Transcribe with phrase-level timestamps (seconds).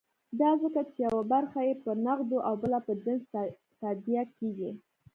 [0.39, 3.23] دا ځکه چې یوه برخه یې په نغدو او بله په جنس
[3.79, 4.71] تادیه کېږي.